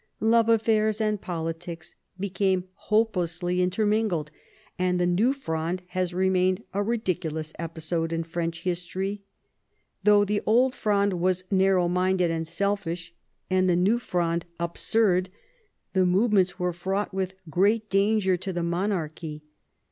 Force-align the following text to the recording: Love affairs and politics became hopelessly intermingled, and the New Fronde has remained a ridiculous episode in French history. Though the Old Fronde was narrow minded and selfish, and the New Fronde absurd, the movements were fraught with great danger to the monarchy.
Love 0.19 0.49
affairs 0.49 0.99
and 0.99 1.21
politics 1.21 1.93
became 2.19 2.63
hopelessly 2.73 3.61
intermingled, 3.61 4.31
and 4.79 4.99
the 4.99 5.05
New 5.05 5.31
Fronde 5.31 5.83
has 5.89 6.11
remained 6.11 6.63
a 6.73 6.81
ridiculous 6.81 7.53
episode 7.59 8.11
in 8.11 8.23
French 8.23 8.61
history. 8.63 9.21
Though 10.03 10.25
the 10.25 10.41
Old 10.47 10.73
Fronde 10.75 11.21
was 11.21 11.43
narrow 11.51 11.87
minded 11.87 12.31
and 12.31 12.47
selfish, 12.47 13.13
and 13.47 13.69
the 13.69 13.75
New 13.75 13.99
Fronde 13.99 14.45
absurd, 14.59 15.29
the 15.93 16.03
movements 16.07 16.57
were 16.57 16.73
fraught 16.73 17.13
with 17.13 17.35
great 17.51 17.87
danger 17.87 18.35
to 18.37 18.51
the 18.51 18.63
monarchy. 18.63 19.43